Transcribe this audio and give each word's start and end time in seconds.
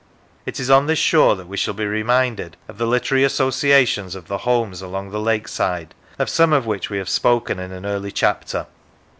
It 0.47 0.59
is 0.59 0.67
on 0.71 0.87
this 0.87 0.97
shore 0.97 1.35
that 1.35 1.45
we 1.47 1.57
shall 1.57 1.75
be 1.75 1.85
reminded 1.85 2.57
of 2.67 2.79
the 2.79 2.87
literary 2.87 3.23
associations 3.23 4.15
of 4.15 4.27
the 4.27 4.39
homes 4.39 4.81
along 4.81 5.11
the 5.11 5.19
lakeside, 5.21 5.93
of 6.17 6.27
some 6.27 6.53
of 6.53 6.65
which 6.65 6.89
we 6.89 6.97
have 6.97 7.07
spoken 7.07 7.59
in 7.59 7.71
an 7.71 7.85
earlier 7.85 8.09
chapter. 8.09 8.65